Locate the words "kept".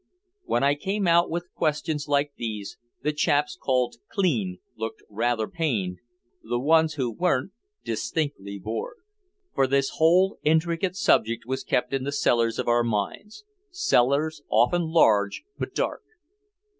11.63-11.93